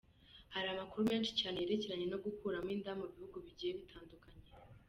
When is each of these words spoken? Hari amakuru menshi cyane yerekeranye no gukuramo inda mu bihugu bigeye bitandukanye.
Hari 0.53 0.67
amakuru 0.69 1.01
menshi 1.11 1.31
cyane 1.39 1.57
yerekeranye 1.61 2.05
no 2.11 2.19
gukuramo 2.25 2.69
inda 2.75 2.91
mu 2.99 3.05
bihugu 3.11 3.37
bigeye 3.45 3.71
bitandukanye. 3.79 4.43